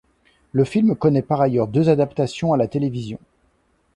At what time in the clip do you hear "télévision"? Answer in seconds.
2.67-3.19